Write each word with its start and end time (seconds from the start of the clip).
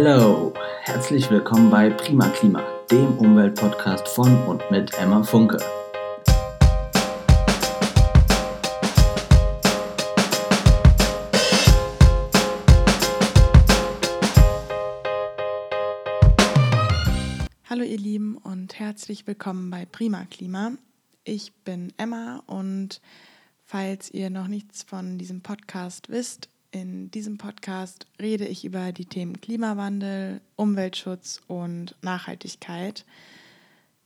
Hello, 0.00 0.54
herzlich 0.82 1.28
willkommen 1.28 1.70
bei 1.70 1.90
Prima 1.90 2.28
Klima, 2.28 2.62
dem 2.88 3.18
Umweltpodcast 3.18 4.06
von 4.06 4.32
und 4.44 4.62
mit 4.70 4.94
Emma 4.94 5.24
Funke. 5.24 5.58
Hallo 17.68 17.82
ihr 17.82 17.98
Lieben 17.98 18.36
und 18.36 18.78
herzlich 18.78 19.26
willkommen 19.26 19.68
bei 19.68 19.84
Prima 19.84 20.26
Klima. 20.26 20.74
Ich 21.24 21.52
bin 21.64 21.92
Emma 21.96 22.44
und 22.46 23.00
falls 23.64 24.12
ihr 24.12 24.30
noch 24.30 24.46
nichts 24.46 24.84
von 24.84 25.18
diesem 25.18 25.42
Podcast 25.42 26.08
wisst, 26.08 26.48
in 26.70 27.10
diesem 27.10 27.38
Podcast 27.38 28.06
rede 28.20 28.46
ich 28.46 28.64
über 28.64 28.92
die 28.92 29.06
Themen 29.06 29.40
Klimawandel, 29.40 30.40
Umweltschutz 30.56 31.40
und 31.46 31.94
Nachhaltigkeit. 32.02 33.04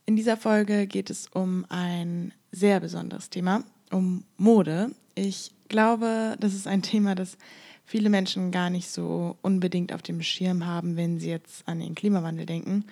In 0.05 0.15
dieser 0.15 0.37
Folge 0.37 0.87
geht 0.87 1.09
es 1.09 1.27
um 1.27 1.65
ein 1.69 2.33
sehr 2.51 2.79
besonderes 2.79 3.29
Thema, 3.29 3.63
um 3.91 4.23
Mode. 4.37 4.91
Ich 5.15 5.51
glaube, 5.69 6.35
das 6.39 6.53
ist 6.53 6.67
ein 6.67 6.81
Thema, 6.81 7.15
das 7.15 7.37
viele 7.85 8.09
Menschen 8.09 8.51
gar 8.51 8.69
nicht 8.69 8.89
so 8.89 9.37
unbedingt 9.41 9.93
auf 9.93 10.01
dem 10.01 10.21
Schirm 10.21 10.65
haben, 10.65 10.95
wenn 10.95 11.19
sie 11.19 11.29
jetzt 11.29 11.67
an 11.67 11.79
den 11.79 11.95
Klimawandel 11.95 12.45
denken. 12.45 12.85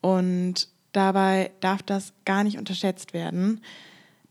Und 0.00 0.68
dabei 0.92 1.50
darf 1.60 1.82
das 1.82 2.12
gar 2.24 2.44
nicht 2.44 2.58
unterschätzt 2.58 3.12
werden. 3.12 3.62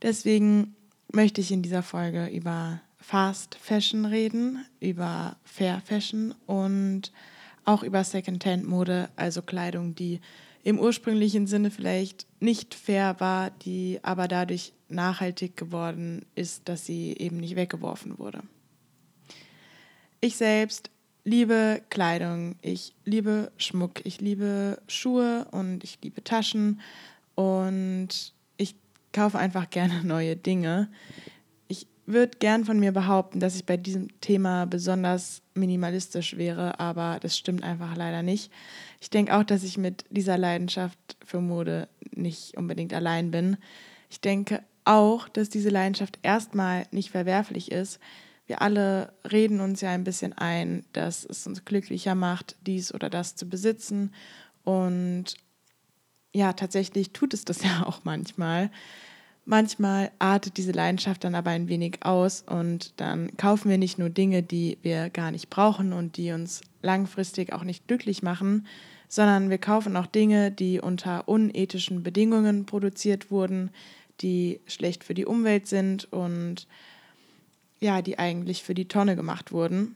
Deswegen 0.01 0.75
möchte 1.11 1.41
ich 1.41 1.51
in 1.51 1.61
dieser 1.61 1.83
Folge 1.83 2.27
über 2.27 2.81
Fast 3.07 3.55
Fashion 3.55 4.03
reden, 4.03 4.65
über 4.81 5.37
Fair 5.45 5.81
Fashion 5.85 6.35
und 6.45 7.13
auch 7.63 7.81
über 7.81 8.03
Secondhand-Mode, 8.03 9.07
also 9.15 9.41
Kleidung, 9.41 9.95
die 9.95 10.19
im 10.65 10.77
ursprünglichen 10.77 11.47
Sinne 11.47 11.71
vielleicht 11.71 12.27
nicht 12.41 12.75
fair 12.75 13.15
war, 13.19 13.51
die 13.51 13.99
aber 14.01 14.27
dadurch 14.27 14.73
nachhaltig 14.89 15.55
geworden 15.55 16.25
ist, 16.35 16.67
dass 16.67 16.85
sie 16.85 17.15
eben 17.17 17.37
nicht 17.37 17.55
weggeworfen 17.55 18.19
wurde. 18.19 18.41
Ich 20.19 20.35
selbst 20.35 20.89
liebe 21.23 21.81
Kleidung, 21.89 22.57
ich 22.61 22.93
liebe 23.05 23.53
Schmuck, 23.55 24.05
ich 24.05 24.19
liebe 24.19 24.81
Schuhe 24.89 25.47
und 25.51 25.81
ich 25.85 25.97
liebe 26.03 26.25
Taschen 26.25 26.81
und 27.35 28.33
ich 28.57 28.75
kaufe 29.13 29.39
einfach 29.39 29.69
gerne 29.69 30.03
neue 30.03 30.35
Dinge 30.35 30.89
würde 32.07 32.37
gern 32.39 32.65
von 32.65 32.79
mir 32.79 32.93
behaupten, 32.93 33.39
dass 33.39 33.55
ich 33.55 33.65
bei 33.65 33.77
diesem 33.77 34.19
Thema 34.21 34.65
besonders 34.65 35.41
minimalistisch 35.53 36.37
wäre, 36.37 36.79
aber 36.79 37.19
das 37.21 37.37
stimmt 37.37 37.63
einfach 37.63 37.95
leider 37.95 38.23
nicht. 38.23 38.51
Ich 39.01 39.09
denke 39.09 39.35
auch, 39.35 39.43
dass 39.43 39.63
ich 39.63 39.77
mit 39.77 40.05
dieser 40.09 40.37
Leidenschaft 40.37 40.97
für 41.23 41.41
Mode 41.41 41.89
nicht 42.11 42.57
unbedingt 42.57 42.93
allein 42.93 43.29
bin. 43.29 43.57
Ich 44.09 44.21
denke 44.21 44.63
auch, 44.85 45.27
dass 45.27 45.49
diese 45.49 45.69
Leidenschaft 45.69 46.17
erstmal 46.23 46.87
nicht 46.91 47.11
verwerflich 47.11 47.71
ist. 47.71 47.99
Wir 48.45 48.61
alle 48.61 49.13
reden 49.29 49.59
uns 49.59 49.81
ja 49.81 49.89
ein 49.89 50.05
bisschen 50.05 50.31
ein, 50.31 50.85
dass 50.93 51.25
es 51.25 51.45
uns 51.45 51.65
glücklicher 51.65 52.15
macht, 52.15 52.55
dies 52.65 52.93
oder 52.93 53.09
das 53.09 53.35
zu 53.35 53.49
besitzen. 53.49 54.13
Und 54.63 55.35
ja, 56.33 56.53
tatsächlich 56.53 57.11
tut 57.11 57.33
es 57.33 57.43
das 57.43 57.63
ja 57.65 57.85
auch 57.85 58.05
manchmal. 58.05 58.71
Manchmal 59.49 60.11
artet 60.19 60.57
diese 60.57 60.73
Leidenschaft 60.73 61.23
dann 61.23 61.33
aber 61.33 61.51
ein 61.51 61.69
wenig 61.69 61.99
aus 62.01 62.43
und 62.45 62.91
dann 62.97 63.37
kaufen 63.37 63.69
wir 63.69 63.77
nicht 63.77 63.97
nur 63.97 64.09
Dinge, 64.09 64.43
die 64.43 64.77
wir 64.81 65.09
gar 65.09 65.31
nicht 65.31 65.49
brauchen 65.49 65.93
und 65.93 66.17
die 66.17 66.33
uns 66.33 66.59
langfristig 66.81 67.53
auch 67.53 67.63
nicht 67.63 67.87
glücklich 67.87 68.21
machen, 68.21 68.67
sondern 69.07 69.49
wir 69.49 69.57
kaufen 69.57 69.95
auch 69.95 70.05
Dinge, 70.05 70.51
die 70.51 70.81
unter 70.81 71.29
unethischen 71.29 72.03
Bedingungen 72.03 72.65
produziert 72.65 73.31
wurden, 73.31 73.69
die 74.19 74.59
schlecht 74.65 75.05
für 75.05 75.13
die 75.13 75.25
Umwelt 75.25 75.65
sind 75.65 76.11
und 76.11 76.67
ja, 77.79 78.01
die 78.01 78.19
eigentlich 78.19 78.63
für 78.63 78.73
die 78.73 78.89
Tonne 78.89 79.15
gemacht 79.15 79.53
wurden. 79.53 79.95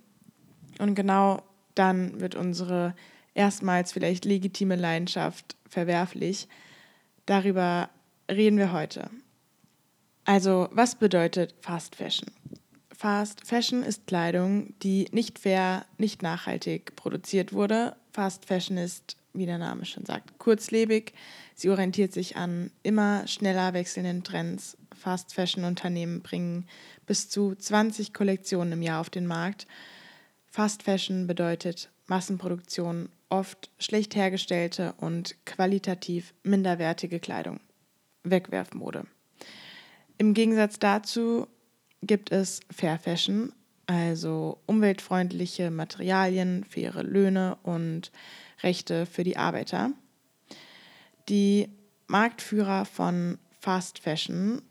Und 0.79 0.95
genau 0.95 1.43
dann 1.75 2.21
wird 2.21 2.35
unsere 2.35 2.95
erstmals 3.33 3.91
vielleicht 3.91 4.23
legitime 4.23 4.77
Leidenschaft 4.77 5.57
verwerflich. 5.67 6.47
Darüber 7.25 7.89
reden 8.29 8.57
wir 8.57 8.71
heute. 8.71 9.09
Also, 10.31 10.69
was 10.71 10.95
bedeutet 10.95 11.55
Fast 11.59 11.97
Fashion? 11.97 12.31
Fast 12.97 13.45
Fashion 13.45 13.83
ist 13.83 14.07
Kleidung, 14.07 14.73
die 14.81 15.09
nicht 15.11 15.39
fair, 15.39 15.85
nicht 15.97 16.21
nachhaltig 16.21 16.95
produziert 16.95 17.51
wurde. 17.51 17.97
Fast 18.13 18.45
Fashion 18.45 18.77
ist, 18.77 19.17
wie 19.33 19.45
der 19.45 19.57
Name 19.57 19.83
schon 19.83 20.05
sagt, 20.05 20.39
kurzlebig. 20.39 21.11
Sie 21.53 21.69
orientiert 21.69 22.13
sich 22.13 22.37
an 22.37 22.71
immer 22.81 23.27
schneller 23.27 23.73
wechselnden 23.73 24.23
Trends. 24.23 24.77
Fast 24.97 25.33
Fashion 25.33 25.65
Unternehmen 25.65 26.21
bringen 26.21 26.65
bis 27.05 27.27
zu 27.27 27.53
20 27.53 28.13
Kollektionen 28.13 28.71
im 28.71 28.81
Jahr 28.83 29.01
auf 29.01 29.09
den 29.09 29.27
Markt. 29.27 29.67
Fast 30.49 30.83
Fashion 30.83 31.27
bedeutet 31.27 31.89
Massenproduktion, 32.07 33.09
oft 33.27 33.69
schlecht 33.79 34.15
hergestellte 34.15 34.93
und 34.95 35.35
qualitativ 35.45 36.33
minderwertige 36.43 37.19
Kleidung. 37.19 37.59
Wegwerfmode. 38.23 39.07
Im 40.21 40.35
Gegensatz 40.35 40.77
dazu 40.77 41.47
gibt 42.03 42.31
es 42.31 42.59
Fair 42.69 42.99
Fashion, 42.99 43.53
also 43.87 44.59
umweltfreundliche 44.67 45.71
Materialien, 45.71 46.63
faire 46.63 47.01
Löhne 47.01 47.57
und 47.63 48.11
Rechte 48.61 49.07
für 49.07 49.23
die 49.23 49.37
Arbeiter. 49.37 49.89
Die 51.27 51.69
Marktführer 52.05 52.85
von 52.85 53.39
Fast 53.61 53.97
Fashion, 53.97 54.61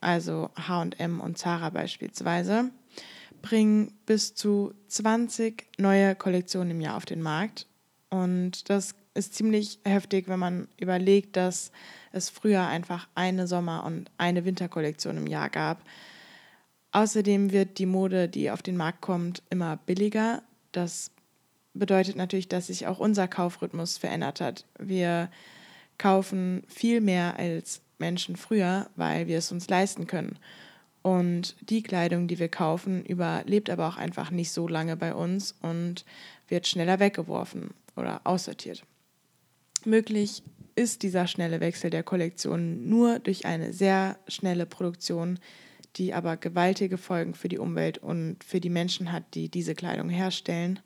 also 0.00 0.48
HM 0.56 1.20
und 1.20 1.36
Zara 1.36 1.68
beispielsweise, 1.68 2.70
bringen 3.42 3.92
bis 4.06 4.34
zu 4.34 4.72
20 4.88 5.66
neue 5.76 6.14
Kollektionen 6.14 6.70
im 6.70 6.80
Jahr 6.80 6.96
auf 6.96 7.04
den 7.04 7.20
Markt. 7.20 7.66
Und 8.08 8.70
das 8.70 8.94
ist 9.12 9.34
ziemlich 9.34 9.80
heftig, 9.84 10.28
wenn 10.28 10.38
man 10.38 10.66
überlegt, 10.78 11.36
dass 11.36 11.72
es 12.14 12.30
früher 12.30 12.66
einfach 12.66 13.08
eine 13.14 13.46
Sommer- 13.46 13.84
und 13.84 14.10
eine 14.18 14.44
Winterkollektion 14.44 15.16
im 15.16 15.26
Jahr 15.26 15.50
gab. 15.50 15.82
Außerdem 16.92 17.50
wird 17.52 17.78
die 17.78 17.86
Mode, 17.86 18.28
die 18.28 18.50
auf 18.50 18.62
den 18.62 18.76
Markt 18.76 19.00
kommt, 19.00 19.42
immer 19.50 19.76
billiger. 19.76 20.42
Das 20.72 21.10
bedeutet 21.74 22.16
natürlich, 22.16 22.48
dass 22.48 22.68
sich 22.68 22.86
auch 22.86 23.00
unser 23.00 23.26
Kaufrhythmus 23.26 23.98
verändert 23.98 24.40
hat. 24.40 24.64
Wir 24.78 25.28
kaufen 25.98 26.62
viel 26.68 27.00
mehr 27.00 27.36
als 27.36 27.80
Menschen 27.98 28.36
früher, 28.36 28.88
weil 28.96 29.26
wir 29.26 29.38
es 29.38 29.50
uns 29.50 29.68
leisten 29.68 30.06
können. 30.06 30.38
Und 31.02 31.56
die 31.68 31.82
Kleidung, 31.82 32.28
die 32.28 32.38
wir 32.38 32.48
kaufen, 32.48 33.04
überlebt 33.04 33.68
aber 33.70 33.88
auch 33.88 33.96
einfach 33.96 34.30
nicht 34.30 34.52
so 34.52 34.66
lange 34.68 34.96
bei 34.96 35.14
uns 35.14 35.54
und 35.60 36.04
wird 36.48 36.66
schneller 36.66 36.98
weggeworfen 36.98 37.74
oder 37.96 38.20
aussortiert. 38.24 38.84
Möglich 39.84 40.42
ist 40.76 41.02
dieser 41.02 41.26
schnelle 41.26 41.60
Wechsel 41.60 41.90
der 41.90 42.02
Kollektion 42.02 42.88
nur 42.88 43.18
durch 43.18 43.46
eine 43.46 43.72
sehr 43.72 44.18
schnelle 44.28 44.66
Produktion, 44.66 45.38
die 45.96 46.12
aber 46.12 46.36
gewaltige 46.36 46.98
Folgen 46.98 47.34
für 47.34 47.48
die 47.48 47.58
Umwelt 47.58 47.98
und 47.98 48.42
für 48.44 48.60
die 48.60 48.70
Menschen 48.70 49.12
hat, 49.12 49.22
die 49.34 49.48
diese 49.48 49.74
Kleidung 49.74 50.08
herstellen. 50.08 50.80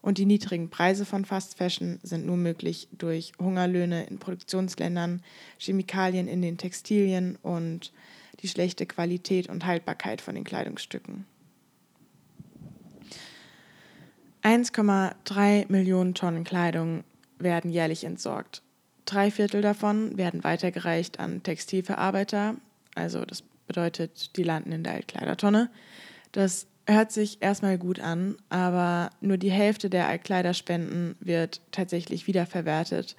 Und 0.00 0.18
die 0.18 0.26
niedrigen 0.26 0.70
Preise 0.70 1.04
von 1.04 1.24
Fast 1.24 1.58
Fashion 1.58 1.98
sind 2.02 2.24
nur 2.24 2.36
möglich 2.36 2.88
durch 2.92 3.32
Hungerlöhne 3.38 4.06
in 4.06 4.18
Produktionsländern, 4.18 5.22
Chemikalien 5.58 6.28
in 6.28 6.40
den 6.40 6.56
Textilien 6.56 7.36
und 7.42 7.92
die 8.40 8.48
schlechte 8.48 8.86
Qualität 8.86 9.48
und 9.48 9.66
Haltbarkeit 9.66 10.20
von 10.20 10.34
den 10.34 10.44
Kleidungsstücken. 10.44 11.26
1,3 14.42 15.66
Millionen 15.68 16.14
Tonnen 16.14 16.44
Kleidung 16.44 17.02
werden 17.38 17.70
jährlich 17.70 18.04
entsorgt. 18.04 18.62
Drei 19.08 19.30
Viertel 19.30 19.62
davon 19.62 20.18
werden 20.18 20.44
weitergereicht 20.44 21.18
an 21.18 21.42
Textilverarbeiter, 21.42 22.56
also 22.94 23.24
das 23.24 23.42
bedeutet, 23.66 24.36
die 24.36 24.42
landen 24.42 24.70
in 24.70 24.84
der 24.84 24.92
Altkleidertonne. 24.92 25.70
Das 26.32 26.66
hört 26.86 27.10
sich 27.10 27.40
erstmal 27.40 27.78
gut 27.78 28.00
an, 28.00 28.36
aber 28.50 29.08
nur 29.22 29.38
die 29.38 29.50
Hälfte 29.50 29.88
der 29.88 30.08
Altkleiderspenden 30.08 31.16
wird 31.20 31.62
tatsächlich 31.70 32.26
wiederverwertet, 32.26 33.16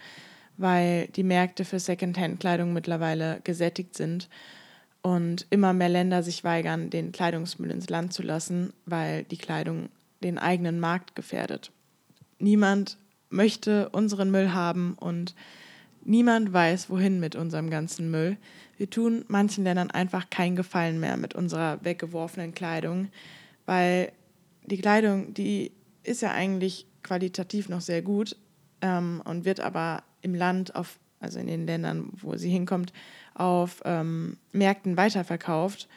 weil 0.58 1.08
die 1.08 1.24
Märkte 1.24 1.66
für 1.66 1.80
Secondhand-Kleidung 1.80 2.72
mittlerweile 2.72 3.42
gesättigt 3.44 3.98
sind 3.98 4.30
und 5.02 5.48
immer 5.50 5.74
mehr 5.74 5.90
Länder 5.90 6.22
sich 6.22 6.44
weigern, 6.44 6.92
den 6.92 7.12
Kleidungsmüll 7.12 7.72
ins 7.72 7.90
Land 7.90 8.14
zu 8.14 8.22
lassen, 8.22 8.74
weil 8.86 9.24
die 9.24 9.38
Kleidung 9.38 9.90
den 10.22 10.38
eigenen 10.38 10.80
Markt 10.80 11.16
gefährdet. 11.16 11.72
Niemand 12.38 13.00
möchte 13.32 13.90
unseren 13.90 14.30
Müll 14.30 14.54
haben 14.54 14.94
und 14.94 15.34
Niemand 16.10 16.52
weiß, 16.52 16.90
wohin 16.90 17.20
mit 17.20 17.36
unserem 17.36 17.70
ganzen 17.70 18.10
Müll. 18.10 18.38
Wir 18.78 18.90
tun 18.90 19.26
manchen 19.28 19.64
Ländern 19.64 19.92
einfach 19.92 20.32
keinen 20.32 20.56
Gefallen 20.56 21.00
mehr 21.00 21.18
mit 21.18 21.36
unserer 21.36 21.86
weggeworfenen 21.86 22.56
Kleidung, 22.56 23.10
weil 23.68 24.12
die 24.66 24.80
Kleidung, 24.80 25.36
die 25.36 25.72
ist 26.02 26.24
ja 26.24 26.32
eigentlich 26.32 26.88
qualitativ 27.04 27.70
noch 27.70 27.82
sehr 27.82 28.02
gut 28.02 28.36
ähm, 28.82 29.22
und 29.24 29.46
wird 29.46 29.60
aber 29.60 30.02
im 30.24 30.34
Land, 30.34 30.74
auf, 30.74 30.98
also 31.20 31.38
in 31.38 31.46
den 31.46 31.68
Ländern, 31.68 32.10
wo 32.14 32.36
sie 32.38 32.50
hinkommt, 32.50 32.92
auf 33.36 33.84
ähm, 33.86 34.38
Märkten 34.52 34.98
weiterverkauft 34.98 35.88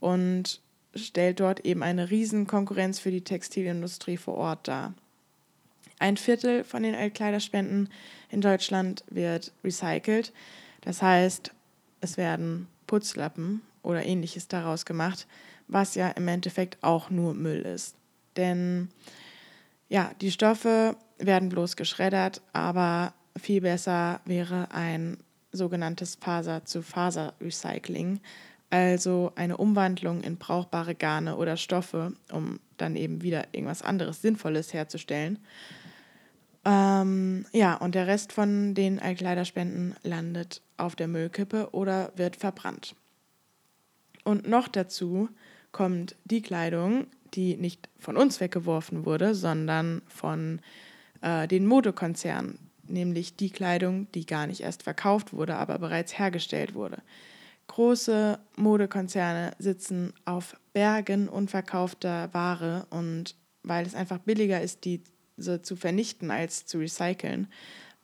und 0.00 0.62
stellt 0.94 1.40
dort 1.40 1.66
eben 1.66 1.82
eine 1.82 2.08
Riesenkonkurrenz 2.08 3.00
für 3.00 3.10
die 3.10 3.20
Textilindustrie 3.22 4.16
vor 4.16 4.38
Ort 4.38 4.66
dar. 4.66 4.94
Ein 5.98 6.16
Viertel 6.16 6.64
von 6.64 6.82
den 6.82 6.94
Altkleiderspenden 6.94 7.90
in 8.30 8.40
Deutschland 8.40 9.04
wird 9.10 9.52
recycelt. 9.64 10.32
Das 10.82 11.02
heißt, 11.02 11.52
es 12.00 12.16
werden 12.16 12.68
Putzlappen 12.86 13.62
oder 13.82 14.04
ähnliches 14.04 14.48
daraus 14.48 14.84
gemacht, 14.84 15.26
was 15.66 15.94
ja 15.94 16.08
im 16.10 16.28
Endeffekt 16.28 16.78
auch 16.82 17.10
nur 17.10 17.34
Müll 17.34 17.62
ist. 17.62 17.96
Denn 18.36 18.88
ja, 19.88 20.12
die 20.20 20.30
Stoffe 20.30 20.96
werden 21.18 21.48
bloß 21.48 21.76
geschreddert, 21.76 22.40
aber 22.52 23.12
viel 23.36 23.60
besser 23.60 24.20
wäre 24.24 24.68
ein 24.70 25.18
sogenanntes 25.52 26.16
Faser-zu-Faser-Recycling, 26.16 28.20
also 28.70 29.32
eine 29.34 29.56
Umwandlung 29.56 30.22
in 30.22 30.36
brauchbare 30.36 30.94
Garne 30.94 31.36
oder 31.36 31.56
Stoffe, 31.56 32.12
um 32.30 32.60
dann 32.76 32.96
eben 32.96 33.22
wieder 33.22 33.46
irgendwas 33.52 33.82
anderes 33.82 34.20
Sinnvolles 34.20 34.74
herzustellen. 34.74 35.38
Ähm, 36.64 37.46
ja, 37.52 37.74
und 37.76 37.94
der 37.94 38.06
Rest 38.06 38.32
von 38.32 38.74
den 38.74 38.98
Altkleiderspenden 38.98 39.94
landet 40.02 40.60
auf 40.76 40.96
der 40.96 41.08
Müllkippe 41.08 41.68
oder 41.72 42.12
wird 42.16 42.36
verbrannt. 42.36 42.94
Und 44.24 44.48
noch 44.48 44.68
dazu 44.68 45.28
kommt 45.72 46.16
die 46.24 46.42
Kleidung, 46.42 47.06
die 47.34 47.56
nicht 47.56 47.88
von 47.98 48.16
uns 48.16 48.40
weggeworfen 48.40 49.06
wurde, 49.06 49.34
sondern 49.34 50.02
von 50.08 50.60
äh, 51.22 51.46
den 51.46 51.66
Modekonzernen, 51.66 52.58
nämlich 52.86 53.36
die 53.36 53.50
Kleidung, 53.50 54.10
die 54.12 54.26
gar 54.26 54.46
nicht 54.46 54.60
erst 54.60 54.82
verkauft 54.82 55.32
wurde, 55.32 55.56
aber 55.56 55.78
bereits 55.78 56.18
hergestellt 56.18 56.74
wurde. 56.74 57.02
Große 57.68 58.38
Modekonzerne 58.56 59.52
sitzen 59.58 60.14
auf 60.24 60.56
Bergen 60.72 61.28
unverkaufter 61.28 62.32
Ware 62.32 62.86
und 62.90 63.36
weil 63.62 63.86
es 63.86 63.94
einfach 63.94 64.18
billiger 64.18 64.60
ist, 64.62 64.84
die 64.84 65.02
zu 65.38 65.76
vernichten 65.76 66.30
als 66.30 66.66
zu 66.66 66.78
recyceln, 66.78 67.48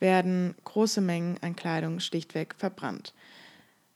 werden 0.00 0.54
große 0.64 1.00
Mengen 1.00 1.38
an 1.40 1.56
Kleidung 1.56 2.00
schlichtweg 2.00 2.54
verbrannt. 2.56 3.14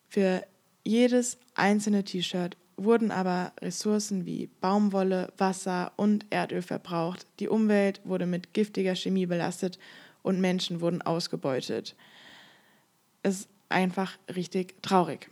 Für 0.08 0.42
jedes 0.84 1.38
einzelne 1.54 2.04
T-Shirt 2.04 2.56
wurden 2.76 3.10
aber 3.10 3.52
Ressourcen 3.60 4.24
wie 4.24 4.48
Baumwolle, 4.60 5.32
Wasser 5.36 5.92
und 5.96 6.24
Erdöl 6.30 6.62
verbraucht. 6.62 7.26
Die 7.40 7.48
Umwelt 7.48 8.00
wurde 8.04 8.26
mit 8.26 8.54
giftiger 8.54 8.94
Chemie 8.94 9.26
belastet 9.26 9.78
und 10.22 10.40
Menschen 10.40 10.80
wurden 10.80 11.02
ausgebeutet. 11.02 11.96
Es 13.22 13.40
ist 13.40 13.48
einfach 13.68 14.16
richtig 14.34 14.80
traurig. 14.82 15.30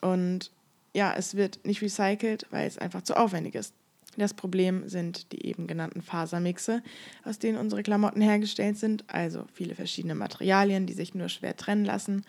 Und 0.00 0.50
ja, 0.92 1.14
es 1.16 1.34
wird 1.34 1.64
nicht 1.64 1.82
recycelt, 1.82 2.46
weil 2.50 2.68
es 2.68 2.78
einfach 2.78 3.02
zu 3.02 3.16
aufwendig 3.16 3.54
ist. 3.54 3.74
Das 4.20 4.34
Problem 4.34 4.88
sind 4.88 5.32
die 5.32 5.46
eben 5.46 5.66
genannten 5.66 6.02
Fasermixe, 6.02 6.82
aus 7.24 7.38
denen 7.38 7.58
unsere 7.58 7.82
Klamotten 7.82 8.20
hergestellt 8.20 8.78
sind, 8.78 9.04
also 9.08 9.46
viele 9.52 9.74
verschiedene 9.74 10.14
Materialien, 10.14 10.86
die 10.86 10.92
sich 10.92 11.14
nur 11.14 11.28
schwer 11.28 11.56
trennen 11.56 11.84
lassen. 11.84 12.24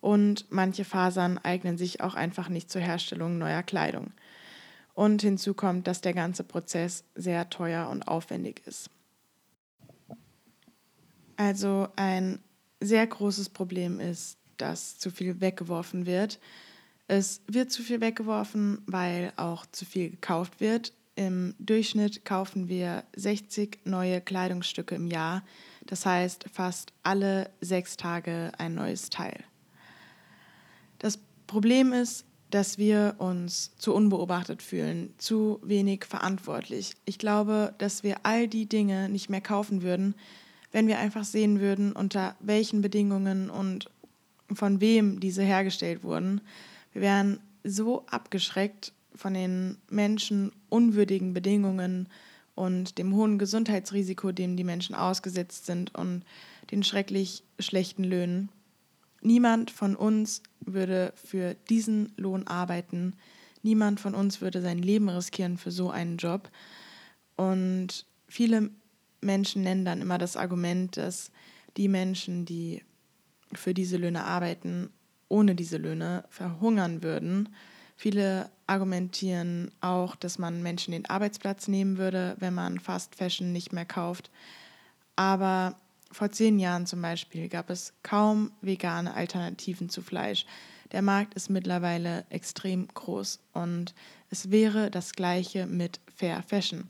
Und 0.00 0.46
manche 0.50 0.84
Fasern 0.84 1.38
eignen 1.38 1.76
sich 1.76 2.00
auch 2.00 2.14
einfach 2.14 2.48
nicht 2.48 2.70
zur 2.70 2.80
Herstellung 2.80 3.38
neuer 3.38 3.62
Kleidung. 3.62 4.12
Und 4.94 5.22
hinzu 5.22 5.54
kommt, 5.54 5.86
dass 5.86 6.00
der 6.00 6.14
ganze 6.14 6.44
Prozess 6.44 7.04
sehr 7.14 7.50
teuer 7.50 7.88
und 7.88 8.08
aufwendig 8.08 8.62
ist. 8.66 8.90
Also 11.36 11.88
ein 11.94 12.40
sehr 12.80 13.06
großes 13.06 13.48
Problem 13.50 14.00
ist, 14.00 14.38
dass 14.56 14.98
zu 14.98 15.10
viel 15.10 15.40
weggeworfen 15.40 16.04
wird. 16.04 16.40
Es 17.06 17.42
wird 17.46 17.70
zu 17.70 17.82
viel 17.82 18.00
weggeworfen, 18.00 18.82
weil 18.86 19.32
auch 19.36 19.64
zu 19.66 19.84
viel 19.84 20.10
gekauft 20.10 20.60
wird. 20.60 20.92
Im 21.18 21.56
Durchschnitt 21.58 22.24
kaufen 22.24 22.68
wir 22.68 23.02
60 23.16 23.80
neue 23.82 24.20
Kleidungsstücke 24.20 24.94
im 24.94 25.08
Jahr. 25.08 25.42
Das 25.84 26.06
heißt 26.06 26.44
fast 26.52 26.92
alle 27.02 27.50
sechs 27.60 27.96
Tage 27.96 28.52
ein 28.56 28.76
neues 28.76 29.10
Teil. 29.10 29.42
Das 31.00 31.18
Problem 31.48 31.92
ist, 31.92 32.24
dass 32.50 32.78
wir 32.78 33.16
uns 33.18 33.72
zu 33.78 33.94
unbeobachtet 33.94 34.62
fühlen, 34.62 35.12
zu 35.18 35.58
wenig 35.64 36.04
verantwortlich. 36.04 36.94
Ich 37.04 37.18
glaube, 37.18 37.74
dass 37.78 38.04
wir 38.04 38.18
all 38.22 38.46
die 38.46 38.66
Dinge 38.66 39.08
nicht 39.08 39.28
mehr 39.28 39.40
kaufen 39.40 39.82
würden, 39.82 40.14
wenn 40.70 40.86
wir 40.86 41.00
einfach 41.00 41.24
sehen 41.24 41.58
würden, 41.58 41.94
unter 41.94 42.36
welchen 42.38 42.80
Bedingungen 42.80 43.50
und 43.50 43.90
von 44.52 44.80
wem 44.80 45.18
diese 45.18 45.42
hergestellt 45.42 46.04
wurden. 46.04 46.42
Wir 46.92 47.02
wären 47.02 47.40
so 47.64 48.06
abgeschreckt 48.06 48.92
von 49.16 49.34
den 49.34 49.78
Menschen 49.90 50.52
unwürdigen 50.68 51.34
Bedingungen 51.34 52.08
und 52.54 52.98
dem 52.98 53.14
hohen 53.14 53.38
Gesundheitsrisiko, 53.38 54.32
dem 54.32 54.56
die 54.56 54.64
Menschen 54.64 54.94
ausgesetzt 54.94 55.66
sind 55.66 55.94
und 55.94 56.24
den 56.70 56.82
schrecklich 56.82 57.44
schlechten 57.58 58.04
Löhnen. 58.04 58.48
Niemand 59.20 59.70
von 59.70 59.96
uns 59.96 60.42
würde 60.60 61.12
für 61.16 61.54
diesen 61.68 62.12
Lohn 62.16 62.46
arbeiten. 62.46 63.14
Niemand 63.62 64.00
von 64.00 64.14
uns 64.14 64.40
würde 64.40 64.60
sein 64.60 64.78
Leben 64.78 65.08
riskieren 65.08 65.58
für 65.58 65.70
so 65.70 65.90
einen 65.90 66.16
Job. 66.16 66.50
Und 67.36 68.06
viele 68.28 68.70
Menschen 69.20 69.62
nennen 69.62 69.84
dann 69.84 70.00
immer 70.02 70.18
das 70.18 70.36
Argument, 70.36 70.96
dass 70.96 71.30
die 71.76 71.88
Menschen, 71.88 72.44
die 72.44 72.82
für 73.52 73.74
diese 73.74 73.96
Löhne 73.96 74.24
arbeiten, 74.24 74.90
ohne 75.28 75.54
diese 75.54 75.76
Löhne 75.76 76.24
verhungern 76.28 77.02
würden. 77.02 77.48
Viele 77.96 78.50
argumentieren 78.68 79.70
auch, 79.80 80.14
dass 80.14 80.38
man 80.38 80.62
Menschen 80.62 80.92
den 80.92 81.08
Arbeitsplatz 81.08 81.68
nehmen 81.68 81.98
würde, 81.98 82.36
wenn 82.38 82.54
man 82.54 82.78
Fast 82.78 83.16
Fashion 83.16 83.52
nicht 83.52 83.72
mehr 83.72 83.84
kauft. 83.84 84.30
Aber 85.16 85.74
vor 86.12 86.30
zehn 86.30 86.58
Jahren 86.58 86.86
zum 86.86 87.02
Beispiel 87.02 87.48
gab 87.48 87.70
es 87.70 87.92
kaum 88.02 88.52
vegane 88.60 89.14
Alternativen 89.14 89.88
zu 89.88 90.02
Fleisch. 90.02 90.46
Der 90.92 91.02
Markt 91.02 91.34
ist 91.34 91.50
mittlerweile 91.50 92.24
extrem 92.30 92.88
groß 92.88 93.40
und 93.52 93.94
es 94.30 94.50
wäre 94.50 94.90
das 94.90 95.12
gleiche 95.12 95.66
mit 95.66 96.00
Fair 96.14 96.42
Fashion. 96.42 96.88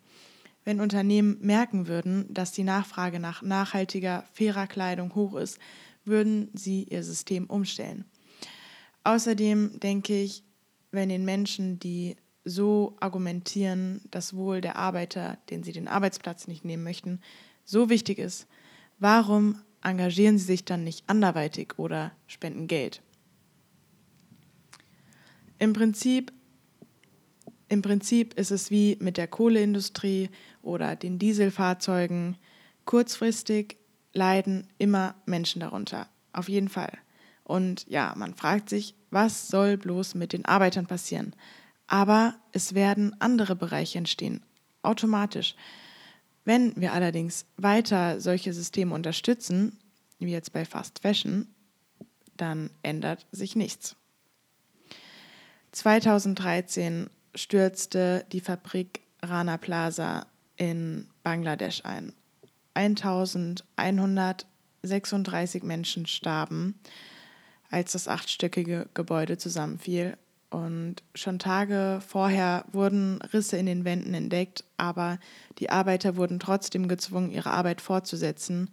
Wenn 0.65 0.81
Unternehmen 0.81 1.39
merken 1.41 1.89
würden, 1.89 2.33
dass 2.33 2.53
die 2.53 2.65
Nachfrage 2.65 3.19
nach 3.19 3.43
nachhaltiger, 3.43 4.25
fairer 4.35 4.67
Kleidung 4.67 5.15
hoch 5.15 5.35
ist, 5.35 5.59
würden 6.05 6.51
sie 6.55 6.85
ihr 6.85 7.03
System 7.03 7.47
umstellen. 7.47 8.05
Außerdem 9.05 9.81
denke 9.81 10.21
ich, 10.21 10.45
wenn 10.91 11.09
den 11.09 11.25
Menschen, 11.25 11.79
die 11.79 12.17
so 12.45 12.97
argumentieren, 13.01 14.01
das 14.11 14.35
Wohl 14.35 14.61
der 14.61 14.77
Arbeiter, 14.77 15.39
den 15.51 15.63
sie 15.63 15.73
den 15.73 15.89
Arbeitsplatz 15.89 16.47
nicht 16.47 16.65
nehmen 16.65 16.85
möchten, 16.85 17.21
so 17.65 17.91
wichtig 17.91 18.19
ist, 18.19 18.47
warum 18.99 19.61
engagieren 19.83 20.39
sie 20.39 20.47
sich 20.47 20.65
dann 20.65 20.85
nicht 20.85 21.09
anderweitig 21.09 21.79
oder 21.79 22.13
spenden 22.27 22.67
Geld? 22.67 23.03
Im 25.59 25.73
Prinzip, 25.73 26.33
Im 27.69 27.83
Prinzip 27.83 28.33
ist 28.35 28.51
es 28.51 28.71
wie 28.71 28.97
mit 29.01 29.19
der 29.19 29.29
Kohleindustrie 29.29 30.31
oder 30.63 30.97
den 30.97 31.19
Dieselfahrzeugen. 31.19 32.39
Kurzfristig 32.87 33.77
leiden 34.15 34.69
immer 34.79 35.15
Menschen 35.27 35.61
darunter. 35.61 36.09
Auf 36.33 36.49
jeden 36.49 36.71
Fall. 36.71 36.93
Und 37.49 37.85
ja, 37.89 38.15
man 38.15 38.35
fragt 38.35 38.69
sich, 38.69 38.95
was 39.11 39.49
soll 39.49 39.77
bloß 39.79 40.15
mit 40.15 40.35
den 40.35 40.45
Arbeitern 40.45 40.87
passieren? 40.87 41.35
Aber 41.87 42.35
es 42.53 42.75
werden 42.75 43.17
andere 43.21 43.57
Bereiche 43.57 43.97
entstehen, 43.97 44.43
automatisch. 44.83 45.55
Wenn 46.45 46.77
wir 46.77 46.93
allerdings 46.93 47.47
weiter 47.57 48.21
solche 48.21 48.53
Systeme 48.53 48.95
unterstützen, 48.95 49.79
wie 50.19 50.31
jetzt 50.31 50.53
bei 50.53 50.67
Fast 50.67 50.99
Fashion, 50.99 51.49
dann 52.37 52.69
ändert 52.83 53.27
sich 53.33 53.57
nichts. 53.57 53.97
2013 55.73 57.09
stürzte 57.35 58.27
die 58.31 58.41
Fabrik 58.41 59.01
Rana 59.23 59.57
Plaza 59.57 60.27
in 60.57 61.09
Bangladesch 61.23 61.83
ein. 61.87 62.13
1136 62.75 65.63
Menschen 65.63 66.05
starben 66.05 66.79
als 67.71 67.93
das 67.93 68.09
achtstöckige 68.09 68.89
Gebäude 68.95 69.39
zusammenfiel. 69.39 70.17
Und 70.51 71.03
schon 71.15 71.39
Tage 71.39 72.01
vorher 72.07 72.65
wurden 72.73 73.21
Risse 73.21 73.59
in 73.59 73.67
den 73.67 73.85
Wänden 73.85 74.15
entdeckt, 74.15 74.65
aber 74.79 75.19
die 75.59 75.69
Arbeiter 75.71 76.17
wurden 76.17 76.41
trotzdem 76.41 76.89
gezwungen, 76.89 77.31
ihre 77.31 77.51
Arbeit 77.51 77.83
fortzusetzen. 77.83 78.71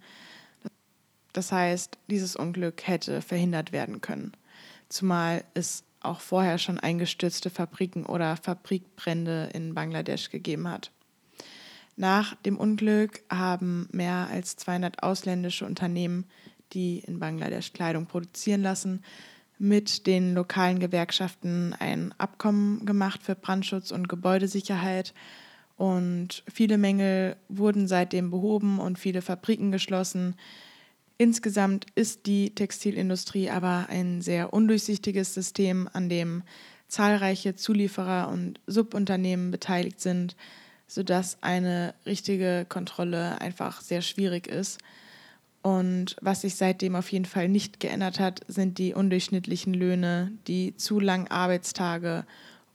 Das 1.34 1.52
heißt, 1.52 1.98
dieses 2.08 2.34
Unglück 2.34 2.86
hätte 2.86 3.20
verhindert 3.20 3.72
werden 3.72 4.00
können, 4.00 4.32
zumal 4.88 5.44
es 5.52 5.84
auch 6.00 6.20
vorher 6.20 6.56
schon 6.56 6.80
eingestürzte 6.80 7.50
Fabriken 7.50 8.06
oder 8.06 8.36
Fabrikbrände 8.36 9.50
in 9.52 9.74
Bangladesch 9.74 10.30
gegeben 10.30 10.68
hat. 10.68 10.90
Nach 11.96 12.34
dem 12.36 12.56
Unglück 12.58 13.22
haben 13.30 13.88
mehr 13.90 14.28
als 14.30 14.56
200 14.56 15.02
ausländische 15.02 15.66
Unternehmen, 15.66 16.24
die 16.72 17.00
in 17.00 17.18
Bangladesch 17.18 17.72
Kleidung 17.72 18.06
produzieren 18.06 18.62
lassen, 18.62 19.02
mit 19.58 20.06
den 20.06 20.34
lokalen 20.34 20.78
Gewerkschaften 20.78 21.74
ein 21.78 22.14
Abkommen 22.18 22.84
gemacht 22.84 23.22
für 23.22 23.34
Brandschutz 23.34 23.90
und 23.90 24.08
Gebäudesicherheit. 24.08 25.14
Und 25.76 26.42
viele 26.52 26.78
Mängel 26.78 27.36
wurden 27.48 27.86
seitdem 27.88 28.30
behoben 28.30 28.78
und 28.78 28.98
viele 28.98 29.22
Fabriken 29.22 29.72
geschlossen. 29.72 30.36
Insgesamt 31.18 31.86
ist 31.94 32.26
die 32.26 32.54
Textilindustrie 32.54 33.48
aber 33.50 33.86
ein 33.88 34.20
sehr 34.20 34.52
undurchsichtiges 34.52 35.32
System, 35.32 35.88
an 35.92 36.08
dem 36.08 36.42
zahlreiche 36.88 37.54
Zulieferer 37.56 38.28
und 38.28 38.60
Subunternehmen 38.66 39.50
beteiligt 39.50 40.00
sind, 40.00 40.36
sodass 40.86 41.38
eine 41.42 41.94
richtige 42.04 42.66
Kontrolle 42.68 43.40
einfach 43.40 43.80
sehr 43.80 44.02
schwierig 44.02 44.46
ist. 44.46 44.78
Und 45.66 46.14
was 46.20 46.42
sich 46.42 46.54
seitdem 46.54 46.94
auf 46.94 47.10
jeden 47.10 47.24
Fall 47.24 47.48
nicht 47.48 47.80
geändert 47.80 48.20
hat, 48.20 48.42
sind 48.46 48.78
die 48.78 48.94
undurchschnittlichen 48.94 49.74
Löhne, 49.74 50.30
die 50.46 50.76
zu 50.76 51.00
langen 51.00 51.26
Arbeitstage 51.26 52.24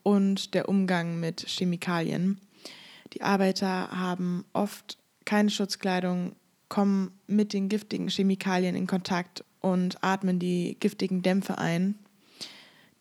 und 0.04 0.54
der 0.54 0.68
Umgang 0.68 1.18
mit 1.18 1.40
Chemikalien. 1.48 2.42
Die 3.14 3.22
Arbeiter 3.22 3.92
haben 3.98 4.44
oft 4.52 4.98
keine 5.24 5.50
Schutzkleidung, 5.50 6.36
kommen 6.68 7.18
mit 7.28 7.54
den 7.54 7.70
giftigen 7.70 8.10
Chemikalien 8.10 8.76
in 8.76 8.88
Kontakt 8.88 9.46
und 9.62 10.04
atmen 10.04 10.38
die 10.38 10.76
giftigen 10.82 11.22
Dämpfe 11.22 11.60
ein. 11.60 11.96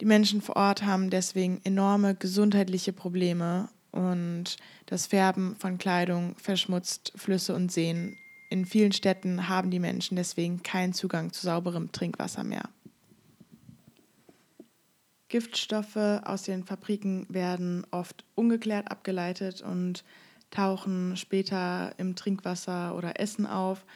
Die 0.00 0.06
Menschen 0.06 0.40
vor 0.40 0.54
Ort 0.54 0.84
haben 0.84 1.10
deswegen 1.10 1.60
enorme 1.64 2.14
gesundheitliche 2.14 2.92
Probleme 2.92 3.68
und 3.90 4.56
das 4.86 5.06
Färben 5.06 5.56
von 5.56 5.78
Kleidung 5.78 6.36
verschmutzt 6.38 7.12
Flüsse 7.16 7.56
und 7.56 7.72
Seen. 7.72 8.19
In 8.50 8.66
vielen 8.66 8.90
Städten 8.90 9.48
haben 9.48 9.70
die 9.70 9.78
Menschen 9.78 10.16
deswegen 10.16 10.64
keinen 10.64 10.92
Zugang 10.92 11.32
zu 11.32 11.46
sauberem 11.46 11.92
Trinkwasser 11.92 12.42
mehr. 12.42 12.68
Giftstoffe 15.28 15.96
aus 15.96 16.42
den 16.42 16.64
Fabriken 16.64 17.26
werden 17.28 17.86
oft 17.92 18.24
ungeklärt 18.34 18.90
abgeleitet 18.90 19.62
und 19.62 20.02
tauchen 20.50 21.16
später 21.16 21.94
im 21.96 22.16
Trinkwasser 22.16 22.96
oder 22.96 23.20
Essen 23.20 23.46
auf. 23.46 23.86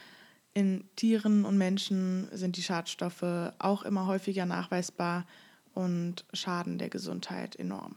In 0.54 0.84
Tieren 0.94 1.44
und 1.44 1.58
Menschen 1.58 2.28
sind 2.30 2.56
die 2.56 2.62
Schadstoffe 2.62 3.52
auch 3.58 3.82
immer 3.82 4.06
häufiger 4.06 4.46
nachweisbar 4.46 5.26
und 5.74 6.24
schaden 6.32 6.78
der 6.78 6.90
Gesundheit 6.90 7.56
enorm. 7.56 7.96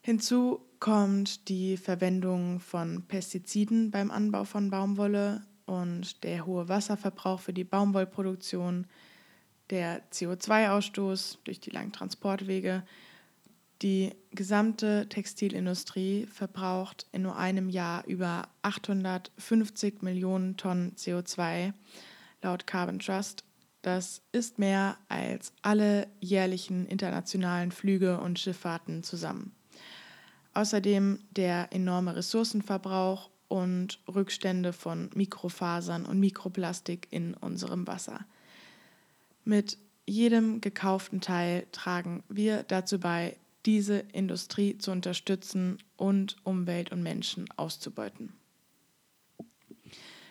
Hinzu 0.00 0.62
kommt 0.80 1.48
die 1.48 1.76
Verwendung 1.76 2.60
von 2.60 3.02
Pestiziden 3.06 3.90
beim 3.90 4.10
Anbau 4.10 4.44
von 4.44 4.70
Baumwolle 4.70 5.42
und 5.66 6.22
der 6.24 6.46
hohe 6.46 6.68
Wasserverbrauch 6.68 7.40
für 7.40 7.52
die 7.52 7.64
Baumwollproduktion, 7.64 8.86
der 9.70 10.08
CO2-Ausstoß 10.10 11.38
durch 11.44 11.60
die 11.60 11.70
langen 11.70 11.92
Transportwege, 11.92 12.84
die 13.82 14.14
gesamte 14.32 15.08
Textilindustrie 15.08 16.26
verbraucht 16.26 17.06
in 17.12 17.22
nur 17.22 17.36
einem 17.36 17.68
Jahr 17.68 18.04
über 18.06 18.48
850 18.62 20.02
Millionen 20.02 20.56
Tonnen 20.56 20.94
CO2 20.96 21.72
laut 22.42 22.66
Carbon 22.66 22.98
Trust. 22.98 23.44
Das 23.82 24.22
ist 24.32 24.58
mehr 24.58 24.98
als 25.08 25.52
alle 25.62 26.08
jährlichen 26.20 26.86
internationalen 26.86 27.70
Flüge 27.70 28.18
und 28.18 28.38
Schifffahrten 28.38 29.04
zusammen. 29.04 29.52
Außerdem 30.58 31.20
der 31.30 31.72
enorme 31.72 32.16
Ressourcenverbrauch 32.16 33.30
und 33.46 34.00
Rückstände 34.12 34.72
von 34.72 35.08
Mikrofasern 35.14 36.04
und 36.04 36.18
Mikroplastik 36.18 37.06
in 37.12 37.34
unserem 37.34 37.86
Wasser. 37.86 38.26
Mit 39.44 39.78
jedem 40.04 40.60
gekauften 40.60 41.20
Teil 41.20 41.68
tragen 41.70 42.24
wir 42.28 42.64
dazu 42.64 42.98
bei, 42.98 43.36
diese 43.66 43.98
Industrie 44.12 44.76
zu 44.78 44.90
unterstützen 44.90 45.78
und 45.96 46.34
Umwelt 46.42 46.90
und 46.90 47.04
Menschen 47.04 47.48
auszubeuten. 47.56 48.32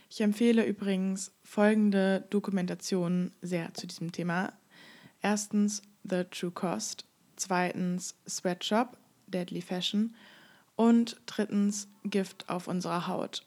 Ich 0.10 0.20
empfehle 0.20 0.66
übrigens 0.66 1.32
folgende 1.42 2.28
Dokumentationen 2.32 3.32
sehr 3.42 3.74
zu 3.76 3.88
diesem 3.88 4.12
Thema. 4.12 4.52
Erstens 5.22 5.84
The 6.04 6.26
True 6.26 6.52
Cost, 6.52 7.06
zweitens 7.38 8.18
Sweatshop, 8.28 8.98
Deadly 9.28 9.62
Fashion 9.62 10.16
und 10.76 11.18
drittens 11.26 11.88
Gift 12.04 12.50
auf 12.50 12.68
unserer 12.68 13.08
Haut. 13.08 13.46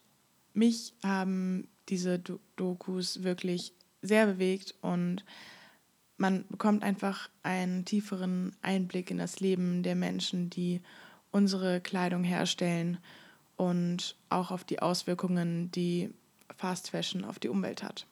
Mich 0.52 0.92
haben 1.02 1.68
diese 1.88 2.20
Dokus 2.56 3.22
wirklich 3.22 3.72
sehr 4.02 4.26
bewegt 4.26 4.74
und 4.80 5.24
man 6.16 6.44
bekommt 6.48 6.82
einfach 6.82 7.30
einen 7.42 7.84
tieferen 7.84 8.54
Einblick 8.62 9.10
in 9.10 9.18
das 9.18 9.40
Leben 9.40 9.82
der 9.82 9.94
Menschen, 9.94 10.50
die 10.50 10.80
unsere 11.30 11.80
Kleidung 11.80 12.24
herstellen 12.24 12.98
und 13.56 14.16
auch 14.28 14.50
auf 14.50 14.64
die 14.64 14.80
Auswirkungen, 14.80 15.70
die 15.70 16.12
Fast 16.56 16.90
Fashion 16.90 17.24
auf 17.24 17.38
die 17.38 17.48
Umwelt 17.48 17.82
hat. 17.82 18.06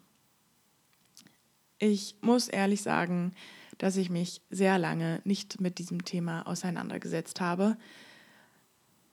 Ich 1.78 2.16
muss 2.20 2.48
ehrlich 2.48 2.82
sagen, 2.82 3.34
dass 3.78 3.96
ich 3.96 4.10
mich 4.10 4.42
sehr 4.50 4.78
lange 4.78 5.20
nicht 5.24 5.60
mit 5.60 5.78
diesem 5.78 6.04
Thema 6.04 6.46
auseinandergesetzt 6.46 7.40
habe. 7.40 7.76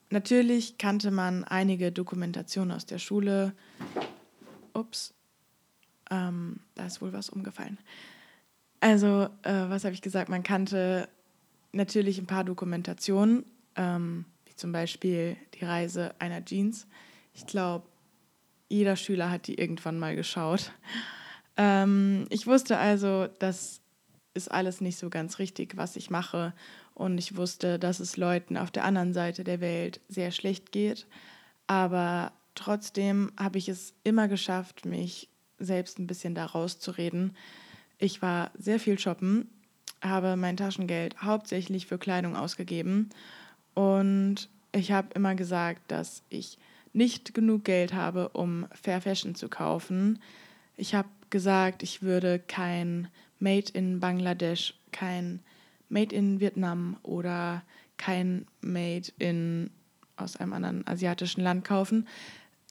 Natürlich 0.10 0.78
kannte 0.78 1.12
man 1.12 1.44
einige 1.44 1.92
Dokumentationen 1.92 2.76
aus 2.76 2.86
der 2.86 3.00
Schule. 3.00 3.54
Ups, 4.74 5.14
ähm, 6.12 6.60
da 6.76 6.86
ist 6.86 7.02
wohl 7.02 7.14
was 7.14 7.30
umgefallen. 7.30 7.78
Also, 8.80 9.30
äh, 9.44 9.70
was 9.70 9.84
habe 9.84 9.94
ich 9.94 10.02
gesagt? 10.02 10.30
Man 10.30 10.44
kannte 10.44 11.10
natürlich 11.72 12.20
ein 12.20 12.28
paar 12.28 12.44
Dokumentationen, 12.44 13.46
ähm, 13.76 14.26
wie 14.46 14.56
zum 14.56 14.72
Beispiel 14.72 15.38
die 15.56 15.66
Reise 15.66 16.14
einer 16.20 16.44
Jeans. 16.44 16.88
Ich 17.34 17.48
glaube, 17.48 17.88
jeder 18.70 18.96
Schüler 18.96 19.30
hat 19.30 19.48
die 19.48 19.56
irgendwann 19.56 20.00
mal 20.00 20.16
geschaut. 20.16 20.72
Ähm, 21.58 22.26
ich 22.30 22.48
wusste 22.48 22.78
also, 22.78 23.28
das 23.40 23.82
ist 24.36 24.52
alles 24.52 24.82
nicht 24.82 24.98
so 24.98 25.10
ganz 25.10 25.40
richtig, 25.40 25.76
was 25.78 25.96
ich 25.96 26.12
mache. 26.12 26.54
Und 26.94 27.18
ich 27.18 27.36
wusste, 27.36 27.80
dass 27.80 28.00
es 28.00 28.18
Leuten 28.18 28.58
auf 28.58 28.70
der 28.70 28.84
anderen 28.84 29.14
Seite 29.14 29.44
der 29.44 29.62
Welt 29.62 30.00
sehr 30.08 30.32
schlecht 30.32 30.72
geht. 30.72 31.08
Aber 31.68 32.32
trotzdem 32.54 33.32
habe 33.38 33.58
ich 33.58 33.68
es 33.68 33.94
immer 34.04 34.28
geschafft, 34.28 34.86
mich 34.86 35.30
selbst 35.58 35.98
ein 35.98 36.08
bisschen 36.08 36.36
da 36.36 36.46
rauszureden 36.46 37.36
ich 37.98 38.22
war 38.22 38.52
sehr 38.58 38.80
viel 38.80 39.00
shoppen, 39.00 39.50
habe 40.02 40.36
mein 40.36 40.58
Taschengeld 40.58 41.22
hauptsächlich 41.22 41.88
für 41.88 41.98
Kleidung 41.98 42.36
ausgegeben 42.36 43.10
und 43.74 44.50
ich 44.72 44.92
habe 44.92 45.08
immer 45.14 45.36
gesagt, 45.36 45.90
dass 45.90 46.24
ich 46.30 46.58
nicht 46.94 47.34
genug 47.34 47.64
Geld 47.64 47.94
habe, 47.94 48.30
um 48.30 48.68
Fair 48.72 49.02
Fashion 49.02 49.36
zu 49.36 49.50
kaufen. 49.50 50.20
Ich 50.78 50.94
habe 50.96 51.10
gesagt, 51.30 51.84
ich 51.84 52.02
würde 52.02 52.40
kein 52.40 53.08
Made 53.40 53.72
in 53.74 54.00
Bangladesch, 54.00 54.74
kein 54.92 55.42
Made 55.90 56.16
in 56.16 56.40
Vietnam 56.40 56.98
oder 57.04 57.64
kein 57.98 58.48
Made 58.62 59.12
in 59.20 59.70
aus 60.18 60.38
einem 60.38 60.54
anderen 60.54 60.88
asiatischen 60.88 61.42
Land 61.42 61.66
kaufen, 61.66 62.08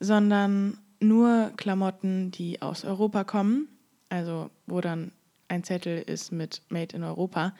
sondern 0.00 0.78
nur 1.00 1.52
Klamotten, 1.56 2.30
die 2.30 2.62
aus 2.62 2.84
Europa 2.84 3.24
kommen 3.24 3.68
also 4.14 4.50
wo 4.66 4.80
dann 4.80 5.12
ein 5.48 5.64
Zettel 5.64 5.98
ist 5.98 6.32
mit 6.32 6.62
Made 6.68 6.96
in 6.96 7.02
Europa, 7.02 7.54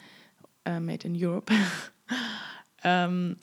äh, 0.65 0.81
Made 0.81 1.07
in 1.07 1.17
Europe. 1.17 1.53
ähm, 2.85 3.37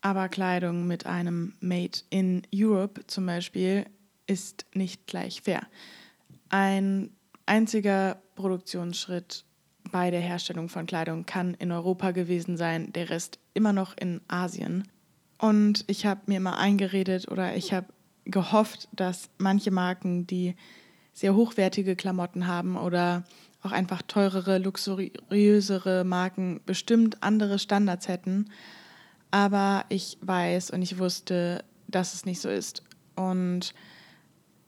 aber 0.00 0.28
Kleidung 0.28 0.86
mit 0.86 1.06
einem 1.06 1.54
Made 1.60 1.98
in 2.10 2.42
Europe 2.54 3.06
zum 3.06 3.26
Beispiel 3.26 3.86
ist 4.26 4.66
nicht 4.74 5.06
gleich 5.06 5.42
fair. 5.42 5.66
Ein 6.48 7.10
einziger 7.46 8.20
Produktionsschritt 8.36 9.44
bei 9.90 10.10
der 10.12 10.20
Herstellung 10.20 10.68
von 10.68 10.86
Kleidung 10.86 11.26
kann 11.26 11.54
in 11.54 11.72
Europa 11.72 12.12
gewesen 12.12 12.56
sein, 12.56 12.92
der 12.92 13.10
Rest 13.10 13.40
immer 13.54 13.72
noch 13.72 13.96
in 13.96 14.20
Asien. 14.28 14.88
Und 15.38 15.84
ich 15.88 16.06
habe 16.06 16.20
mir 16.26 16.40
mal 16.40 16.56
eingeredet 16.56 17.28
oder 17.28 17.56
ich 17.56 17.72
habe 17.72 17.86
gehofft, 18.24 18.88
dass 18.92 19.28
manche 19.38 19.70
Marken, 19.70 20.26
die 20.26 20.54
sehr 21.12 21.34
hochwertige 21.34 21.96
Klamotten 21.96 22.46
haben 22.46 22.76
oder 22.76 23.24
auch 23.62 23.72
einfach 23.72 24.02
teurere, 24.02 24.58
luxuriösere 24.58 26.04
Marken 26.04 26.60
bestimmt 26.66 27.22
andere 27.22 27.58
Standards 27.58 28.08
hätten. 28.08 28.50
Aber 29.30 29.84
ich 29.88 30.18
weiß 30.20 30.70
und 30.70 30.82
ich 30.82 30.98
wusste, 30.98 31.64
dass 31.88 32.14
es 32.14 32.24
nicht 32.24 32.40
so 32.40 32.48
ist. 32.48 32.82
Und 33.14 33.74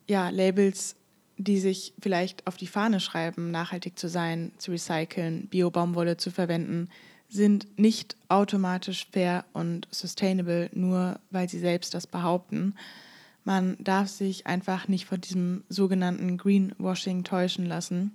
ja, 0.08 0.30
Labels, 0.30 0.96
die 1.38 1.58
sich 1.58 1.94
vielleicht 2.00 2.46
auf 2.46 2.56
die 2.56 2.66
Fahne 2.66 3.00
schreiben, 3.00 3.50
nachhaltig 3.50 3.98
zu 3.98 4.08
sein, 4.08 4.52
zu 4.58 4.72
recyceln, 4.72 5.46
Bio-Baumwolle 5.48 6.16
zu 6.16 6.30
verwenden, 6.30 6.88
sind 7.28 7.78
nicht 7.78 8.16
automatisch 8.28 9.06
fair 9.12 9.44
und 9.52 9.86
sustainable, 9.90 10.68
nur 10.72 11.20
weil 11.30 11.48
sie 11.48 11.58
selbst 11.58 11.94
das 11.94 12.06
behaupten. 12.06 12.74
Man 13.44 13.76
darf 13.80 14.08
sich 14.08 14.46
einfach 14.46 14.88
nicht 14.88 15.06
von 15.06 15.20
diesem 15.20 15.64
sogenannten 15.68 16.36
Greenwashing 16.36 17.24
täuschen 17.24 17.66
lassen. 17.66 18.12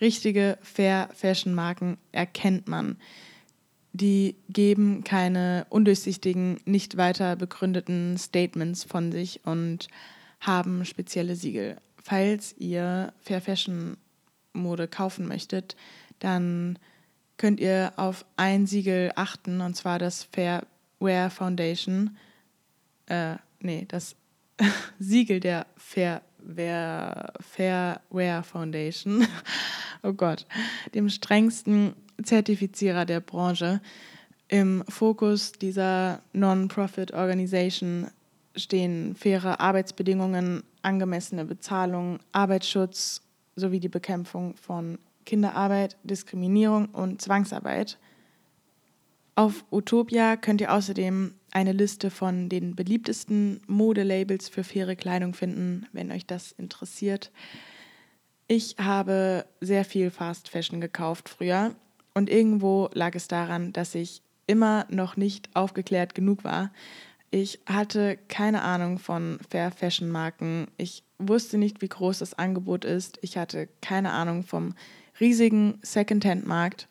Richtige 0.00 0.58
Fair 0.62 1.08
Fashion 1.14 1.54
Marken 1.54 1.98
erkennt 2.12 2.68
man. 2.68 2.96
Die 3.92 4.36
geben 4.50 5.04
keine 5.04 5.66
undurchsichtigen, 5.70 6.60
nicht 6.66 6.98
weiter 6.98 7.34
begründeten 7.34 8.18
Statements 8.18 8.84
von 8.84 9.10
sich 9.10 9.40
und 9.44 9.88
haben 10.40 10.84
spezielle 10.84 11.34
Siegel. 11.34 11.78
Falls 12.08 12.54
ihr 12.56 13.12
Fair 13.20 13.40
Fashion 13.40 13.96
Mode 14.52 14.86
kaufen 14.86 15.26
möchtet, 15.26 15.74
dann 16.20 16.78
könnt 17.36 17.58
ihr 17.58 17.94
auf 17.96 18.24
ein 18.36 18.68
Siegel 18.68 19.10
achten, 19.16 19.60
und 19.60 19.74
zwar 19.74 19.98
das 19.98 20.22
Fair 20.22 20.64
Wear 21.00 21.30
Foundation. 21.30 22.16
Äh, 23.06 23.34
nee, 23.58 23.86
das 23.88 24.14
Siegel 25.00 25.40
der 25.40 25.66
Fair 25.76 26.22
Wear, 26.38 27.32
Fair 27.40 28.00
Wear 28.10 28.44
Foundation. 28.44 29.26
oh 30.04 30.12
Gott, 30.12 30.46
dem 30.94 31.08
strengsten 31.08 31.96
Zertifizierer 32.22 33.04
der 33.04 33.18
Branche. 33.18 33.80
Im 34.46 34.84
Fokus 34.88 35.50
dieser 35.50 36.22
Non-Profit 36.32 37.14
Organisation 37.14 38.06
stehen 38.56 39.14
faire 39.14 39.60
Arbeitsbedingungen, 39.60 40.62
angemessene 40.82 41.44
Bezahlung, 41.44 42.18
Arbeitsschutz 42.32 43.22
sowie 43.54 43.80
die 43.80 43.88
Bekämpfung 43.88 44.54
von 44.56 44.98
Kinderarbeit, 45.24 45.96
Diskriminierung 46.04 46.86
und 46.86 47.20
Zwangsarbeit. 47.20 47.98
Auf 49.34 49.64
Utopia 49.70 50.36
könnt 50.36 50.62
ihr 50.62 50.72
außerdem 50.72 51.34
eine 51.52 51.72
Liste 51.72 52.10
von 52.10 52.48
den 52.48 52.74
beliebtesten 52.74 53.60
Modelabels 53.66 54.48
für 54.48 54.64
faire 54.64 54.96
Kleidung 54.96 55.34
finden, 55.34 55.86
wenn 55.92 56.10
euch 56.10 56.26
das 56.26 56.52
interessiert. 56.52 57.32
Ich 58.48 58.76
habe 58.78 59.44
sehr 59.60 59.84
viel 59.84 60.10
Fast 60.10 60.48
Fashion 60.48 60.80
gekauft 60.80 61.28
früher 61.28 61.74
und 62.14 62.30
irgendwo 62.30 62.88
lag 62.94 63.14
es 63.14 63.28
daran, 63.28 63.72
dass 63.72 63.94
ich 63.94 64.22
immer 64.46 64.86
noch 64.88 65.16
nicht 65.16 65.54
aufgeklärt 65.54 66.14
genug 66.14 66.44
war. 66.44 66.70
Ich 67.38 67.60
hatte 67.66 68.16
keine 68.28 68.62
Ahnung 68.62 68.98
von 68.98 69.38
Fair 69.50 69.70
Fashion 69.70 70.08
Marken. 70.08 70.68
Ich 70.78 71.02
wusste 71.18 71.58
nicht, 71.58 71.82
wie 71.82 71.88
groß 71.88 72.20
das 72.20 72.32
Angebot 72.32 72.86
ist. 72.86 73.18
Ich 73.20 73.36
hatte 73.36 73.68
keine 73.82 74.12
Ahnung 74.12 74.42
vom 74.42 74.74
riesigen 75.20 75.78
Secondhand-Markt. 75.82 76.88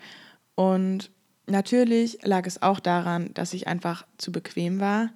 Und 0.54 1.10
natürlich 1.48 2.20
lag 2.22 2.46
es 2.46 2.62
auch 2.62 2.80
daran, 2.80 3.34
dass 3.34 3.56
ich 3.56 3.66
einfach 3.66 4.06
zu 4.20 4.32
bequem 4.32 4.80
war. 4.80 5.10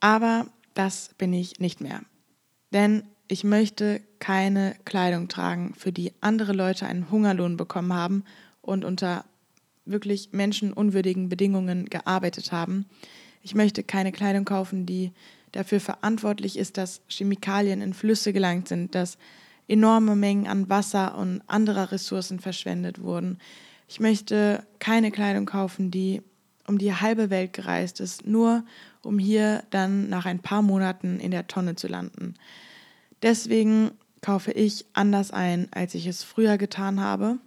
Aber 0.00 0.48
das 0.74 1.10
bin 1.16 1.32
ich 1.32 1.60
nicht 1.60 1.80
mehr. 1.80 2.00
Denn 2.72 3.04
ich 3.28 3.44
möchte 3.44 4.00
keine 4.18 4.74
Kleidung 4.84 5.28
tragen, 5.28 5.74
für 5.76 5.92
die 5.92 6.12
andere 6.20 6.54
Leute 6.54 6.86
einen 6.86 7.08
Hungerlohn 7.08 7.56
bekommen 7.56 7.92
haben 7.92 8.24
und 8.62 8.84
unter 8.84 9.24
wirklich 9.84 10.30
menschenunwürdigen 10.32 11.28
Bedingungen 11.28 11.84
gearbeitet 11.84 12.50
haben. 12.50 12.86
Ich 13.44 13.54
möchte 13.54 13.82
keine 13.82 14.10
Kleidung 14.10 14.46
kaufen, 14.46 14.86
die 14.86 15.12
dafür 15.52 15.78
verantwortlich 15.78 16.58
ist, 16.58 16.78
dass 16.78 17.02
Chemikalien 17.08 17.82
in 17.82 17.92
Flüsse 17.92 18.32
gelangt 18.32 18.68
sind, 18.68 18.94
dass 18.94 19.18
enorme 19.68 20.16
Mengen 20.16 20.46
an 20.46 20.70
Wasser 20.70 21.16
und 21.18 21.42
anderer 21.46 21.92
Ressourcen 21.92 22.40
verschwendet 22.40 23.02
wurden. 23.02 23.38
Ich 23.86 24.00
möchte 24.00 24.66
keine 24.78 25.10
Kleidung 25.10 25.44
kaufen, 25.44 25.90
die 25.90 26.22
um 26.66 26.78
die 26.78 26.94
halbe 26.94 27.28
Welt 27.28 27.52
gereist 27.52 28.00
ist, 28.00 28.26
nur 28.26 28.64
um 29.02 29.18
hier 29.18 29.62
dann 29.68 30.08
nach 30.08 30.24
ein 30.24 30.40
paar 30.40 30.62
Monaten 30.62 31.20
in 31.20 31.30
der 31.30 31.46
Tonne 31.46 31.76
zu 31.76 31.86
landen. 31.86 32.34
Deswegen 33.22 33.90
kaufe 34.22 34.52
ich 34.52 34.86
anders 34.94 35.30
ein, 35.30 35.68
als 35.70 35.94
ich 35.94 36.06
es 36.06 36.22
früher 36.22 36.56
getan 36.56 36.98
habe. 36.98 37.38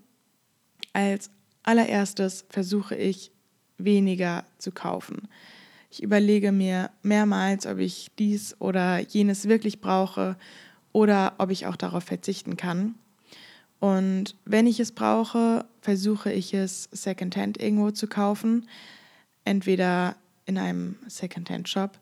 Als 0.94 1.32
allererstes 1.64 2.46
versuche 2.52 2.96
ich 2.96 3.32
weniger 3.80 4.46
zu 4.60 4.72
kaufen. 4.72 5.28
Ich 5.90 6.04
überlege 6.04 6.52
mir 6.52 6.92
mehrmals, 7.02 7.66
ob 7.66 7.78
ich 7.80 8.12
dies 8.20 8.60
oder 8.60 9.00
jenes 9.00 9.48
wirklich 9.48 9.80
brauche 9.80 10.36
oder 10.92 11.36
ob 11.38 11.50
ich 11.50 11.66
auch 11.66 11.76
darauf 11.76 12.04
verzichten 12.04 12.58
kann. 12.58 12.96
Und 13.80 14.36
wenn 14.46 14.68
ich 14.68 14.80
es 14.80 14.92
brauche, 14.92 15.66
versuche 15.82 16.32
ich 16.32 16.54
es 16.54 16.90
Secondhand 16.92 17.62
irgendwo 17.62 17.92
zu 17.92 18.08
kaufen, 18.08 18.68
entweder 19.46 20.16
in 20.46 20.58
einem 20.58 20.96
Secondhand-Shop 21.08 22.00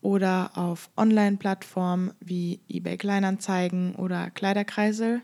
oder 0.00 0.52
auf 0.56 0.90
Online-Plattformen 0.96 2.12
wie 2.20 2.60
eBay 2.68 2.96
Kleinanzeigen 2.96 3.94
oder 3.96 4.30
Kleiderkreisel. 4.30 5.20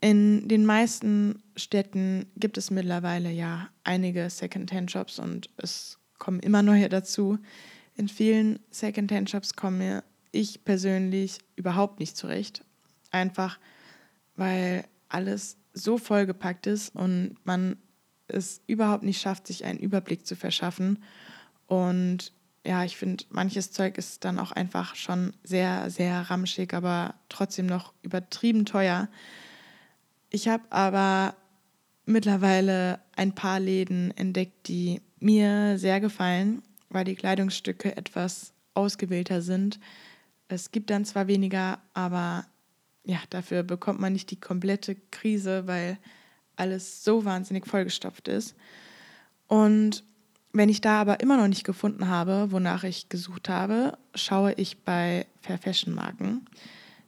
In 0.00 0.48
den 0.48 0.64
meisten 0.64 1.42
Städten 1.56 2.26
gibt 2.36 2.56
es 2.56 2.70
mittlerweile 2.70 3.30
ja 3.30 3.68
einige 3.84 4.30
Secondhand-Shops 4.30 5.18
und 5.18 5.50
es 5.56 5.98
kommen 6.18 6.40
immer 6.40 6.62
neue 6.62 6.88
dazu. 6.88 7.38
In 7.96 8.08
vielen 8.08 8.58
Secondhand-Shops 8.70 9.54
komme 9.54 10.02
ich 10.32 10.64
persönlich 10.64 11.38
überhaupt 11.56 12.00
nicht 12.00 12.16
zurecht. 12.16 12.64
Einfach 13.10 13.58
weil 14.36 14.84
alles 15.08 15.56
so 15.72 15.98
vollgepackt 15.98 16.66
ist 16.66 16.94
und 16.94 17.36
man 17.44 17.76
es 18.26 18.60
überhaupt 18.66 19.04
nicht 19.04 19.20
schafft, 19.20 19.46
sich 19.46 19.64
einen 19.64 19.78
Überblick 19.78 20.26
zu 20.26 20.36
verschaffen. 20.36 21.02
Und 21.66 22.32
ja, 22.64 22.84
ich 22.84 22.96
finde, 22.96 23.24
manches 23.30 23.70
Zeug 23.70 23.98
ist 23.98 24.24
dann 24.24 24.38
auch 24.38 24.52
einfach 24.52 24.94
schon 24.94 25.34
sehr, 25.42 25.90
sehr 25.90 26.30
ramschig, 26.30 26.72
aber 26.72 27.14
trotzdem 27.28 27.66
noch 27.66 27.92
übertrieben 28.02 28.64
teuer. 28.64 29.08
Ich 30.30 30.48
habe 30.48 30.64
aber 30.70 31.36
mittlerweile 32.06 33.00
ein 33.16 33.34
paar 33.34 33.60
Läden 33.60 34.16
entdeckt, 34.16 34.68
die 34.68 35.00
mir 35.20 35.78
sehr 35.78 36.00
gefallen, 36.00 36.62
weil 36.88 37.04
die 37.04 37.14
Kleidungsstücke 37.14 37.96
etwas 37.96 38.52
ausgewählter 38.74 39.42
sind. 39.42 39.80
Es 40.48 40.70
gibt 40.70 40.90
dann 40.90 41.04
zwar 41.04 41.26
weniger, 41.26 41.78
aber 41.94 42.46
ja, 43.04 43.18
dafür 43.30 43.62
bekommt 43.62 44.00
man 44.00 44.12
nicht 44.12 44.30
die 44.30 44.40
komplette 44.40 44.96
Krise, 45.10 45.66
weil 45.66 45.98
alles 46.56 47.04
so 47.04 47.24
wahnsinnig 47.24 47.66
vollgestopft 47.66 48.28
ist. 48.28 48.54
Und 49.46 50.04
wenn 50.52 50.68
ich 50.68 50.80
da 50.80 51.00
aber 51.00 51.20
immer 51.20 51.36
noch 51.36 51.48
nicht 51.48 51.64
gefunden 51.64 52.08
habe, 52.08 52.52
wonach 52.52 52.84
ich 52.84 53.08
gesucht 53.08 53.48
habe, 53.48 53.98
schaue 54.14 54.52
ich 54.52 54.78
bei 54.84 55.26
Fair 55.40 55.58
Fashion 55.58 55.94
Marken. 55.94 56.46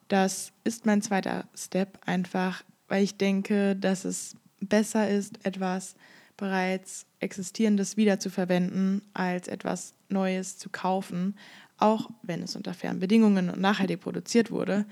Das 0.09 0.53
ist 0.65 0.87
mein 0.87 1.03
zweiter 1.03 1.47
Step, 1.55 1.99
einfach 2.05 2.63
weil 2.89 3.03
ich 3.03 3.17
denke, 3.17 3.75
dass 3.77 4.05
es 4.05 4.37
besser 4.61 5.09
ist, 5.09 5.45
etwas 5.45 5.95
bereits 6.37 7.07
Existierendes 7.21 7.97
wiederzuverwenden, 7.97 9.03
als 9.15 9.49
etwas 9.49 9.95
Neues 10.09 10.59
zu 10.59 10.69
kaufen, 10.69 11.37
auch 11.79 12.11
wenn 12.23 12.43
es 12.43 12.57
unter 12.57 12.75
fairen 12.75 13.01
Bedingungen 13.01 13.51
und 13.51 13.61
nachhaltig 13.61 14.01
produziert 14.01 14.51
wurde, 14.51 14.87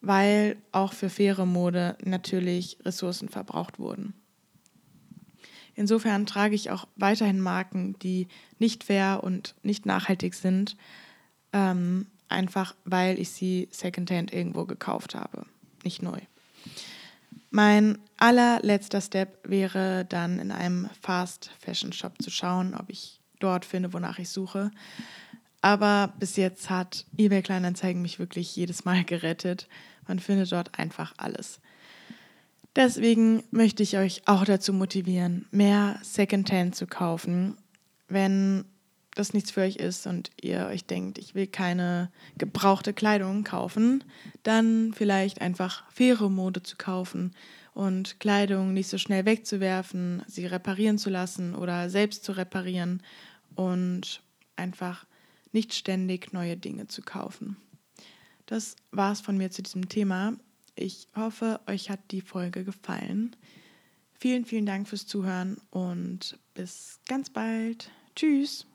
weil 0.00 0.56
auch 0.72 0.92
für 0.92 1.08
faire 1.08 1.46
Mode 1.46 1.96
natürlich 2.04 2.78
Ressourcen 2.84 3.28
verbraucht 3.28 3.78
wurden. 3.78 4.14
Insofern 5.74 6.26
trage 6.26 6.54
ich 6.54 6.70
auch 6.70 6.86
weiterhin 6.96 7.40
Marken, 7.40 7.98
die 8.00 8.28
nicht 8.58 8.84
fair 8.84 9.20
und 9.22 9.54
nicht 9.62 9.86
nachhaltig 9.86 10.34
sind, 10.34 10.76
ähm, 11.52 12.06
einfach 12.28 12.74
weil 12.84 13.18
ich 13.18 13.30
sie 13.30 13.68
secondhand 13.70 14.32
irgendwo 14.32 14.64
gekauft 14.64 15.14
habe, 15.14 15.46
nicht 15.84 16.02
neu. 16.02 16.18
Mein 17.54 17.98
allerletzter 18.16 19.02
Step 19.02 19.38
wäre 19.46 20.06
dann 20.06 20.38
in 20.38 20.50
einem 20.50 20.88
Fast 21.02 21.50
Fashion 21.60 21.92
Shop 21.92 22.14
zu 22.22 22.30
schauen, 22.30 22.74
ob 22.74 22.88
ich 22.88 23.20
dort 23.40 23.66
finde, 23.66 23.92
wonach 23.92 24.18
ich 24.18 24.30
suche. 24.30 24.70
Aber 25.60 26.14
bis 26.18 26.36
jetzt 26.36 26.70
hat 26.70 27.04
eBay 27.18 27.42
Kleinanzeigen 27.42 28.00
mich 28.00 28.18
wirklich 28.18 28.56
jedes 28.56 28.86
Mal 28.86 29.04
gerettet. 29.04 29.68
Man 30.08 30.18
findet 30.18 30.50
dort 30.50 30.78
einfach 30.78 31.12
alles. 31.18 31.60
Deswegen 32.74 33.42
möchte 33.50 33.82
ich 33.82 33.98
euch 33.98 34.22
auch 34.24 34.46
dazu 34.46 34.72
motivieren, 34.72 35.44
mehr 35.50 36.00
Secondhand 36.02 36.74
zu 36.74 36.86
kaufen. 36.86 37.58
Wenn 38.08 38.64
das 39.14 39.34
nichts 39.34 39.50
für 39.50 39.60
euch 39.60 39.76
ist 39.76 40.06
und 40.06 40.30
ihr 40.40 40.66
euch 40.66 40.86
denkt, 40.86 41.18
ich 41.18 41.34
will 41.34 41.46
keine 41.46 42.10
gebrauchte 42.38 42.92
Kleidung 42.92 43.44
kaufen, 43.44 44.04
dann 44.42 44.92
vielleicht 44.94 45.40
einfach 45.40 45.90
faire 45.90 46.30
Mode 46.30 46.62
zu 46.62 46.76
kaufen 46.76 47.34
und 47.74 48.20
Kleidung 48.20 48.72
nicht 48.72 48.88
so 48.88 48.98
schnell 48.98 49.24
wegzuwerfen, 49.24 50.22
sie 50.26 50.46
reparieren 50.46 50.98
zu 50.98 51.10
lassen 51.10 51.54
oder 51.54 51.90
selbst 51.90 52.24
zu 52.24 52.32
reparieren 52.32 53.02
und 53.54 54.22
einfach 54.56 55.06
nicht 55.52 55.74
ständig 55.74 56.32
neue 56.32 56.56
Dinge 56.56 56.86
zu 56.86 57.02
kaufen. 57.02 57.56
Das 58.46 58.76
war's 58.90 59.20
von 59.20 59.36
mir 59.36 59.50
zu 59.50 59.62
diesem 59.62 59.88
Thema. 59.88 60.34
Ich 60.74 61.08
hoffe, 61.14 61.60
euch 61.66 61.90
hat 61.90 62.00
die 62.10 62.22
Folge 62.22 62.64
gefallen. 62.64 63.36
Vielen, 64.18 64.44
vielen 64.44 64.66
Dank 64.66 64.88
fürs 64.88 65.06
Zuhören 65.06 65.58
und 65.70 66.38
bis 66.54 67.00
ganz 67.08 67.28
bald. 67.28 67.90
Tschüss. 68.14 68.66